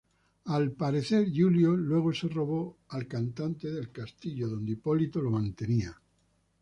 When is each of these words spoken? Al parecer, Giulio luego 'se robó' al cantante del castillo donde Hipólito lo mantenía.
Al 0.45 0.71
parecer, 0.71 1.27
Giulio 1.31 1.75
luego 1.75 2.11
'se 2.11 2.27
robó' 2.27 2.79
al 2.89 3.05
cantante 3.07 3.69
del 3.71 3.91
castillo 3.91 4.47
donde 4.49 4.71
Hipólito 4.71 5.21
lo 5.21 5.29
mantenía. 5.29 5.95